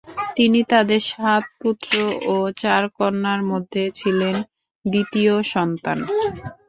তিনি 0.37 0.59
তাদের 0.71 1.01
সাত 1.11 1.43
পুত্র 1.61 1.93
ও 2.27 2.53
চার 2.61 2.83
কন্যার 2.97 3.41
মধ্যে 3.51 3.83
ছিলেন 3.99 4.35
দ্বিতীয় 4.85 5.33
সন্তান। 5.53 5.97